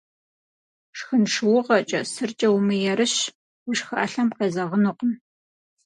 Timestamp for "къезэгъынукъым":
4.37-5.11